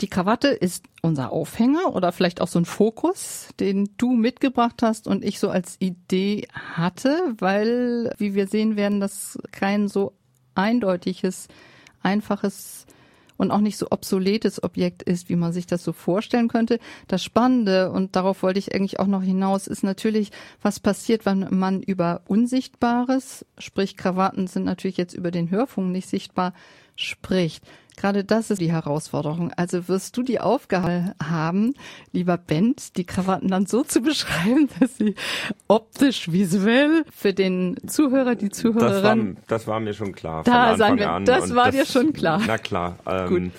[0.00, 5.06] Die Krawatte ist unser Aufhänger oder vielleicht auch so ein Fokus, den du mitgebracht hast
[5.06, 10.14] und ich so als Idee hatte, weil, wie wir sehen werden, das kein so
[10.54, 11.48] eindeutiges,
[12.02, 12.86] einfaches
[13.36, 16.78] und auch nicht so obsoletes Objekt ist, wie man sich das so vorstellen könnte.
[17.08, 20.30] Das Spannende, und darauf wollte ich eigentlich auch noch hinaus, ist natürlich,
[20.60, 26.08] was passiert, wenn man über Unsichtbares, sprich Krawatten sind natürlich jetzt über den Hörfunk nicht
[26.08, 26.52] sichtbar,
[26.96, 27.64] spricht.
[28.00, 29.52] Gerade das ist die Herausforderung.
[29.56, 31.74] Also wirst du die Aufgabe haben,
[32.12, 35.14] lieber Bent, die Krawatten dann so zu beschreiben, dass sie
[35.68, 39.34] optisch, visuell für den Zuhörer, die Zuhörerin.
[39.34, 40.44] Das war, das war mir schon klar.
[40.44, 41.26] Da sagen wir, an.
[41.26, 42.40] das war das, dir schon klar.
[42.46, 42.96] Na klar.
[43.04, 43.52] Ähm,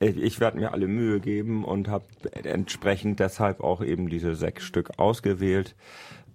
[0.00, 2.04] ich werde mir alle Mühe geben und habe
[2.44, 5.74] entsprechend deshalb auch eben diese sechs Stück ausgewählt.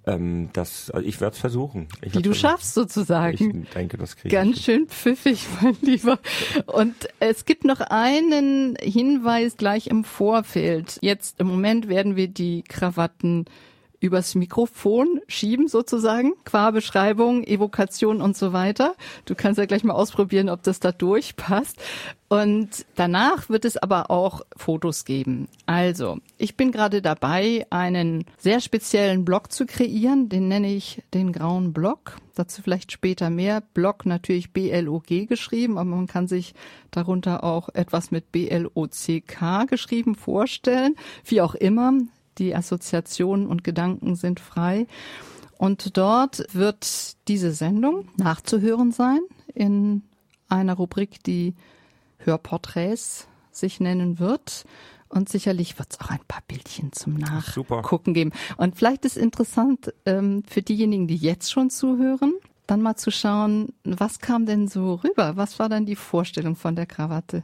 [0.05, 1.87] Ähm, das, also ich werde es versuchen.
[2.01, 2.35] Ich Die du versuchen.
[2.35, 3.63] schaffst sozusagen.
[3.63, 4.33] Ich denke, das kriege ich.
[4.33, 6.19] Ganz schön pfiffig, mein Lieber.
[6.65, 10.97] Und es gibt noch einen Hinweis gleich im Vorfeld.
[11.01, 13.45] Jetzt im Moment werden wir die Krawatten
[14.03, 18.95] übers Mikrofon schieben sozusagen, qua Beschreibung, Evokation und so weiter.
[19.23, 21.77] Du kannst ja gleich mal ausprobieren, ob das da durchpasst.
[22.27, 25.47] Und danach wird es aber auch Fotos geben.
[25.67, 30.27] Also, ich bin gerade dabei, einen sehr speziellen Blog zu kreieren.
[30.27, 32.17] Den nenne ich den grauen Blog.
[32.35, 33.61] Dazu vielleicht später mehr.
[33.61, 36.55] Blog natürlich B-L-O-G geschrieben, aber man kann sich
[36.91, 40.95] darunter auch etwas mit B-L-O-C-K geschrieben vorstellen.
[41.23, 41.93] Wie auch immer.
[42.37, 44.87] Die Assoziationen und Gedanken sind frei.
[45.57, 49.21] Und dort wird diese Sendung nachzuhören sein
[49.53, 50.03] in
[50.49, 51.55] einer Rubrik, die
[52.17, 54.65] Hörporträts sich nennen wird.
[55.09, 58.31] Und sicherlich wird es auch ein paar Bildchen zum Nachgucken geben.
[58.57, 62.33] Und vielleicht ist interessant ähm, für diejenigen, die jetzt schon zuhören,
[62.65, 65.37] dann mal zu schauen, was kam denn so rüber?
[65.37, 67.43] Was war dann die Vorstellung von der Krawatte?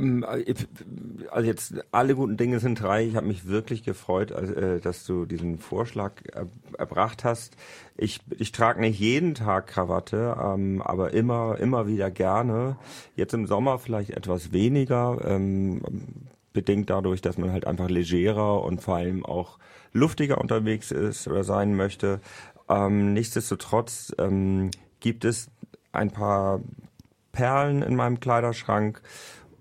[0.00, 0.54] Ähm, äh,
[1.30, 3.04] also jetzt alle guten Dinge sind drei.
[3.04, 6.12] Ich habe mich wirklich gefreut, äh, dass du diesen Vorschlag
[6.76, 7.56] erbracht hast.
[7.96, 12.76] Ich, ich trage nicht jeden Tag Krawatte, ähm, aber immer immer wieder gerne.
[13.16, 15.82] Jetzt im Sommer vielleicht etwas weniger, ähm,
[16.52, 19.58] bedingt dadurch, dass man halt einfach legerer und vor allem auch
[19.92, 22.20] luftiger unterwegs ist oder sein möchte.
[22.68, 24.14] nichtsdestotrotz
[25.00, 25.48] gibt es
[25.92, 26.60] ein paar
[27.32, 29.00] Perlen in meinem Kleiderschrank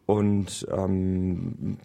[0.07, 1.77] und ähm,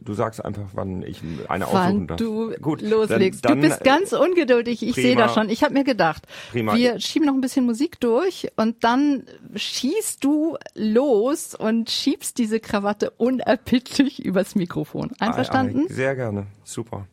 [0.00, 2.16] du sagst einfach, wann ich eine wann aussuchen darf.
[2.16, 3.44] du Gut, loslegst.
[3.44, 5.50] Dann, dann, du bist ganz ungeduldig, ich sehe das schon.
[5.50, 6.76] Ich habe mir gedacht, prima.
[6.76, 9.24] wir schieben noch ein bisschen Musik durch und dann
[9.56, 15.10] schießt du los und schiebst diese Krawatte unerbittlich übers Mikrofon.
[15.18, 15.88] Einverstanden?
[15.88, 17.08] Sehr gerne, super.